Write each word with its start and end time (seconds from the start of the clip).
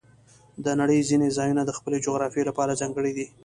د 0.65 0.67
نړۍ 0.79 0.99
ځینې 1.09 1.27
ځایونه 1.37 1.61
د 1.65 1.71
خپلې 1.77 1.97
جغرافیې 2.05 2.43
لپاره 2.49 2.77
ځانګړي 2.81 3.11
دي. 3.17 3.25